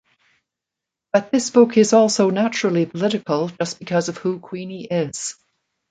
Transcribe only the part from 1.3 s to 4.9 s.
this book is also naturally political just because of who Queenie